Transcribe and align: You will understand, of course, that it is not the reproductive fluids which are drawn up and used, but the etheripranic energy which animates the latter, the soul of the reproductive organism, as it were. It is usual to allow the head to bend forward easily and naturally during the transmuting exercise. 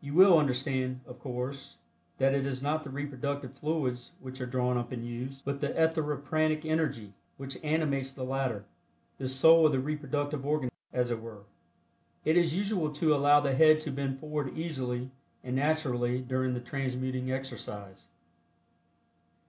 You 0.00 0.14
will 0.14 0.38
understand, 0.38 1.00
of 1.04 1.18
course, 1.18 1.78
that 2.18 2.32
it 2.32 2.46
is 2.46 2.62
not 2.62 2.84
the 2.84 2.90
reproductive 2.90 3.54
fluids 3.54 4.12
which 4.20 4.40
are 4.40 4.46
drawn 4.46 4.78
up 4.78 4.92
and 4.92 5.04
used, 5.04 5.44
but 5.44 5.60
the 5.60 5.70
etheripranic 5.76 6.64
energy 6.64 7.12
which 7.38 7.58
animates 7.64 8.12
the 8.12 8.22
latter, 8.22 8.66
the 9.16 9.26
soul 9.26 9.66
of 9.66 9.72
the 9.72 9.80
reproductive 9.80 10.46
organism, 10.46 10.76
as 10.92 11.10
it 11.10 11.20
were. 11.20 11.42
It 12.24 12.36
is 12.36 12.54
usual 12.56 12.92
to 12.92 13.12
allow 13.16 13.40
the 13.40 13.52
head 13.56 13.80
to 13.80 13.90
bend 13.90 14.20
forward 14.20 14.56
easily 14.56 15.10
and 15.42 15.56
naturally 15.56 16.20
during 16.20 16.54
the 16.54 16.60
transmuting 16.60 17.32
exercise. 17.32 18.06